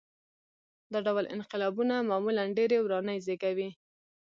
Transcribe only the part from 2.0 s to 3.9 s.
معمولاً ډېرې ورانۍ زېږوي.